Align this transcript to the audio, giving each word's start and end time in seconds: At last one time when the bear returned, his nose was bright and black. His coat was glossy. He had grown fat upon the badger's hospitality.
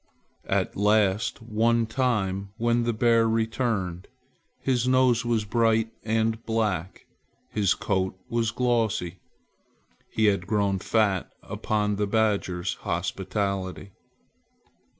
At 0.49 0.75
last 0.75 1.43
one 1.43 1.85
time 1.85 2.49
when 2.57 2.85
the 2.85 2.91
bear 2.91 3.29
returned, 3.29 4.07
his 4.59 4.87
nose 4.87 5.23
was 5.23 5.45
bright 5.45 5.91
and 6.03 6.43
black. 6.43 7.05
His 7.51 7.75
coat 7.75 8.17
was 8.27 8.49
glossy. 8.49 9.19
He 10.11 10.25
had 10.25 10.47
grown 10.47 10.79
fat 10.79 11.31
upon 11.43 11.97
the 11.97 12.07
badger's 12.07 12.73
hospitality. 12.81 13.91